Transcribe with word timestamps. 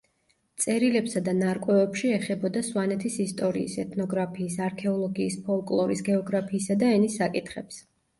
წერილებსა 0.63 1.19
და 1.25 1.33
ნარკვევებში 1.41 2.13
ეხებოდა 2.13 2.63
სვანეთის 2.69 3.17
ისტორიის, 3.25 3.75
ეთნოგრაფიის, 3.83 4.55
არქეოლოგიის, 4.69 5.37
ფოლკლორის, 5.51 6.03
გეოგრაფიისა 6.09 6.79
და 6.85 6.91
ენის 6.97 7.19
საკითხებს. 7.21 7.79